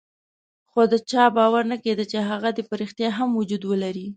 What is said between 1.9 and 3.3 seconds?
چې هغه دې په ريښتیا هم